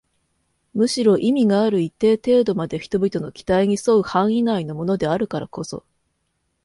[0.73, 5.85] むしろ意味がある一定程度まで人々の期待に添う範囲内のものであるからこそ